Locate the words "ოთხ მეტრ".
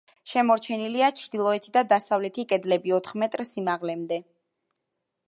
2.99-3.47